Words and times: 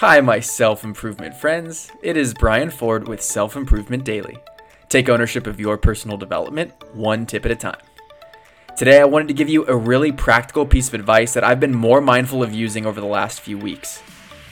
Hi, 0.00 0.20
my 0.20 0.40
self 0.40 0.84
improvement 0.84 1.34
friends. 1.34 1.90
It 2.02 2.18
is 2.18 2.34
Brian 2.34 2.68
Ford 2.68 3.08
with 3.08 3.22
Self 3.22 3.56
Improvement 3.56 4.04
Daily. 4.04 4.36
Take 4.90 5.08
ownership 5.08 5.46
of 5.46 5.58
your 5.58 5.78
personal 5.78 6.18
development, 6.18 6.74
one 6.92 7.24
tip 7.24 7.46
at 7.46 7.50
a 7.50 7.56
time. 7.56 7.80
Today, 8.76 9.00
I 9.00 9.06
wanted 9.06 9.28
to 9.28 9.32
give 9.32 9.48
you 9.48 9.66
a 9.66 9.74
really 9.74 10.12
practical 10.12 10.66
piece 10.66 10.88
of 10.88 10.92
advice 10.92 11.32
that 11.32 11.44
I've 11.44 11.60
been 11.60 11.74
more 11.74 12.02
mindful 12.02 12.42
of 12.42 12.52
using 12.52 12.84
over 12.84 13.00
the 13.00 13.06
last 13.06 13.40
few 13.40 13.56
weeks. 13.56 14.02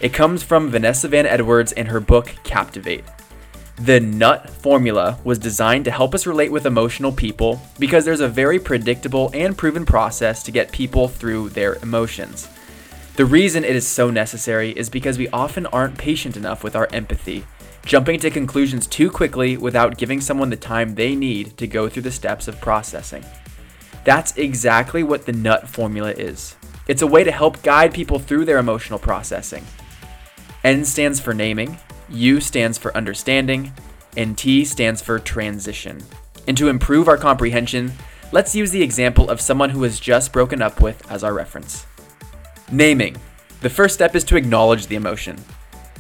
It 0.01 0.15
comes 0.15 0.43
from 0.43 0.71
Vanessa 0.71 1.09
Van 1.09 1.27
Edwards 1.27 1.73
in 1.73 1.85
her 1.85 2.01
book 2.01 2.35
Captivate. 2.43 3.05
The 3.77 4.01
NUT 4.01 4.49
formula 4.49 5.19
was 5.25 5.39
designed 5.39 5.85
to 5.85 5.91
help 5.91 6.15
us 6.15 6.27
relate 6.27 6.53
with 6.53 6.65
emotional 6.65 7.13
people 7.13 7.61
because 7.79 8.07
there's 8.07 8.21
a 8.21 8.29
very 8.29 8.59
predictable 8.59 9.31
and 9.35 9.59
proven 9.59 9.85
process 9.85 10.43
to 10.45 10.51
get 10.51 10.73
people 10.73 11.07
through 11.07 11.51
their 11.51 11.75
emotions. 11.83 12.49
The 13.17 13.25
reason 13.25 13.63
it 13.63 13.77
is 13.77 13.87
so 13.87 14.11
necessary 14.11 14.73
is 14.73 14.91
because 14.91 15.19
we 15.19 15.29
often 15.29 15.67
aren't 15.67 15.97
patient 15.97 16.37
enough 16.37 16.65
with 16.65 16.75
our 16.75 16.89
empathy, 16.93 17.45
jumping 17.87 18.19
to 18.19 18.29
conclusions 18.29 18.89
too 18.89 19.09
quickly 19.09 19.57
without 19.57 19.99
giving 19.99 20.21
someone 20.21 20.51
the 20.51 20.57
time 20.57 20.97
they 20.97 21.15
need 21.15 21.57
to 21.59 21.69
go 21.69 21.89
through 21.89 22.03
the 22.03 22.11
steps 22.11 22.49
of 22.49 22.61
processing. 22.61 23.25
That's 24.03 24.37
exactly 24.37 25.05
what 25.05 25.27
the 25.27 25.33
NUT 25.33 25.69
formula 25.69 26.11
is. 26.11 26.57
It's 26.89 27.03
a 27.03 27.07
way 27.07 27.23
to 27.23 27.31
help 27.31 27.63
guide 27.63 27.95
people 27.95 28.19
through 28.19 28.47
their 28.47 28.59
emotional 28.59 28.99
processing. 28.99 29.65
N 30.65 30.85
stands 30.85 31.21
for 31.21 31.33
naming, 31.33 31.79
U 32.09 32.41
stands 32.41 32.79
for 32.79 32.97
understanding, 32.97 33.73
and 34.17 34.37
T 34.37 34.65
stands 34.65 35.01
for 35.01 35.21
transition. 35.21 36.03
And 36.49 36.57
to 36.57 36.69
improve 36.69 37.07
our 37.07 37.17
comprehension, 37.17 37.93
let's 38.33 38.57
use 38.57 38.73
the 38.73 38.83
example 38.83 39.31
of 39.31 39.41
someone 39.41 39.71
who 39.71 39.85
has 39.85 40.01
just 40.01 40.33
broken 40.33 40.61
up 40.61 40.81
with 40.81 41.09
as 41.09 41.23
our 41.23 41.33
reference. 41.33 41.87
Naming. 42.71 43.17
The 43.61 43.71
first 43.71 43.95
step 43.95 44.15
is 44.15 44.25
to 44.25 44.37
acknowledge 44.37 44.87
the 44.87 44.97
emotion. 44.97 45.37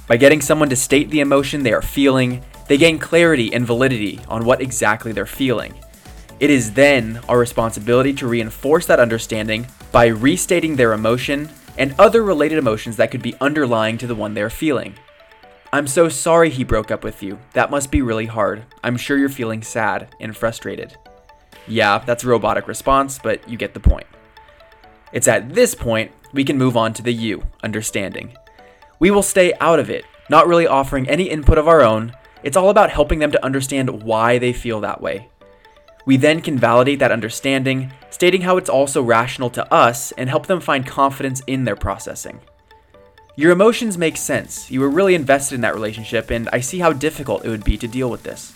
By 0.06 0.16
getting 0.16 0.41
someone 0.41 0.68
to 0.70 0.77
state 0.77 1.10
the 1.10 1.20
emotion 1.20 1.62
they 1.62 1.72
are 1.72 1.82
feeling, 1.82 2.42
they 2.69 2.78
gain 2.78 2.98
clarity 2.98 3.52
and 3.52 3.66
validity 3.66 4.20
on 4.28 4.44
what 4.44 4.62
exactly 4.62 5.12
they're 5.12 5.27
feeling. 5.27 5.75
It 6.41 6.50
is 6.50 6.72
then 6.72 7.20
our 7.28 7.38
responsibility 7.38 8.12
to 8.14 8.27
reinforce 8.27 8.86
that 8.86 8.98
understanding 8.98 9.66
by 9.92 10.06
restating 10.06 10.77
their 10.77 10.94
emotion 10.94 11.50
and 11.77 11.94
other 11.98 12.22
related 12.22 12.58
emotions 12.58 12.97
that 12.97 13.10
could 13.10 13.22
be 13.22 13.36
underlying 13.41 13.98
to 13.98 14.06
the 14.06 14.14
one 14.14 14.34
they're 14.34 14.50
feeling. 14.50 14.94
I'm 15.72 15.86
so 15.86 16.08
sorry 16.08 16.50
he 16.50 16.64
broke 16.64 16.91
up 16.91 17.05
with 17.05 17.22
you. 17.22 17.38
That 17.53 17.70
must 17.70 17.91
be 17.91 18.00
really 18.00 18.27
hard. 18.27 18.64
I'm 18.83 18.97
sure 18.97 19.19
you're 19.19 19.28
feeling 19.28 19.62
sad 19.62 20.14
and 20.20 20.36
frustrated. 20.36 20.97
Yeah, 21.66 21.98
that's 21.98 22.25
a 22.25 22.28
robotic 22.28 22.69
response, 22.69 23.19
but 23.22 23.48
you 23.48 23.56
get 23.56 23.75
the 23.75 23.81
point. 23.81 24.06
It's 25.12 25.28
at 25.28 25.55
this 25.55 25.75
point 25.75 26.12
we 26.34 26.44
can 26.44 26.58
move 26.58 26.77
on 26.77 26.92
to 26.94 27.02
the 27.02 27.12
U, 27.12 27.44
understanding. 27.62 28.36
We 28.98 29.10
will 29.10 29.22
stay 29.22 29.54
out 29.60 29.78
of 29.78 29.88
it, 29.88 30.04
not 30.28 30.48
really 30.48 30.66
offering 30.66 31.08
any 31.08 31.30
input 31.30 31.58
of 31.58 31.68
our 31.68 31.82
own. 31.82 32.12
It's 32.42 32.56
all 32.56 32.70
about 32.70 32.91
helping 32.91 33.20
them 33.20 33.30
to 33.30 33.44
understand 33.44 34.02
why 34.02 34.38
they 34.38 34.52
feel 34.52 34.80
that 34.80 35.00
way. 35.00 35.28
We 36.04 36.16
then 36.16 36.42
can 36.42 36.58
validate 36.58 36.98
that 36.98 37.12
understanding, 37.12 37.92
stating 38.10 38.42
how 38.42 38.56
it's 38.56 38.68
also 38.68 39.00
rational 39.02 39.48
to 39.50 39.72
us 39.72 40.12
and 40.12 40.28
help 40.28 40.46
them 40.46 40.60
find 40.60 40.86
confidence 40.86 41.41
in 41.46 41.64
their 41.64 41.76
processing. 41.76 42.41
Your 43.36 43.52
emotions 43.52 43.96
make 43.96 44.16
sense. 44.16 44.70
You 44.70 44.80
were 44.80 44.91
really 44.91 45.14
invested 45.14 45.54
in 45.54 45.60
that 45.62 45.74
relationship, 45.74 46.30
and 46.30 46.48
I 46.52 46.60
see 46.60 46.78
how 46.80 46.92
difficult 46.92 47.44
it 47.44 47.48
would 47.48 47.64
be 47.64 47.78
to 47.78 47.88
deal 47.88 48.10
with 48.10 48.22
this. 48.22 48.54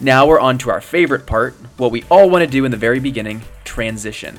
Now 0.00 0.26
we're 0.26 0.40
on 0.40 0.58
to 0.58 0.70
our 0.70 0.80
favorite 0.80 1.26
part, 1.26 1.54
what 1.78 1.90
we 1.90 2.04
all 2.10 2.30
want 2.30 2.44
to 2.44 2.50
do 2.50 2.64
in 2.64 2.70
the 2.70 2.76
very 2.76 3.00
beginning 3.00 3.42
transition. 3.64 4.38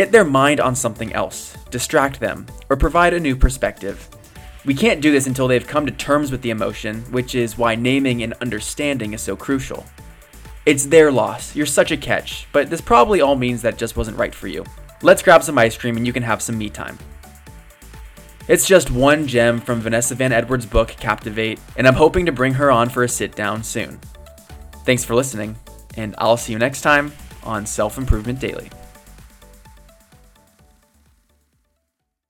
Get 0.00 0.12
their 0.12 0.24
mind 0.24 0.60
on 0.60 0.74
something 0.74 1.12
else, 1.12 1.54
distract 1.70 2.20
them, 2.20 2.46
or 2.70 2.76
provide 2.78 3.12
a 3.12 3.20
new 3.20 3.36
perspective. 3.36 4.08
We 4.64 4.72
can't 4.72 5.02
do 5.02 5.12
this 5.12 5.26
until 5.26 5.46
they've 5.46 5.66
come 5.66 5.84
to 5.84 5.92
terms 5.92 6.32
with 6.32 6.40
the 6.40 6.48
emotion, 6.48 7.02
which 7.12 7.34
is 7.34 7.58
why 7.58 7.74
naming 7.74 8.22
and 8.22 8.32
understanding 8.40 9.12
is 9.12 9.20
so 9.20 9.36
crucial. 9.36 9.84
It's 10.64 10.86
their 10.86 11.12
loss, 11.12 11.54
you're 11.54 11.66
such 11.66 11.90
a 11.90 11.98
catch, 11.98 12.46
but 12.50 12.70
this 12.70 12.80
probably 12.80 13.20
all 13.20 13.36
means 13.36 13.60
that 13.60 13.76
just 13.76 13.94
wasn't 13.94 14.16
right 14.16 14.34
for 14.34 14.48
you. 14.48 14.64
Let's 15.02 15.22
grab 15.22 15.42
some 15.42 15.58
ice 15.58 15.76
cream 15.76 15.98
and 15.98 16.06
you 16.06 16.14
can 16.14 16.22
have 16.22 16.40
some 16.40 16.56
me 16.56 16.70
time. 16.70 16.96
It's 18.48 18.66
just 18.66 18.90
one 18.90 19.26
gem 19.26 19.60
from 19.60 19.82
Vanessa 19.82 20.14
Van 20.14 20.32
Edwards' 20.32 20.64
book 20.64 20.88
Captivate, 20.88 21.60
and 21.76 21.86
I'm 21.86 21.92
hoping 21.92 22.24
to 22.24 22.32
bring 22.32 22.54
her 22.54 22.70
on 22.70 22.88
for 22.88 23.02
a 23.02 23.08
sit 23.08 23.36
down 23.36 23.62
soon. 23.62 24.00
Thanks 24.86 25.04
for 25.04 25.14
listening, 25.14 25.56
and 25.98 26.14
I'll 26.16 26.38
see 26.38 26.54
you 26.54 26.58
next 26.58 26.80
time 26.80 27.12
on 27.42 27.66
Self 27.66 27.98
Improvement 27.98 28.40
Daily. 28.40 28.70